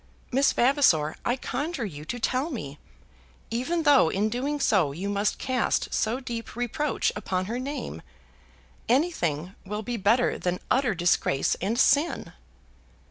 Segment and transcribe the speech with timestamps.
[0.31, 2.79] Miss Vavasor, I conjure you to tell me,
[3.51, 8.01] even though in doing so you must cast so deep reproach upon her name!
[8.89, 12.33] Anything will be better than utter disgrace and sin!"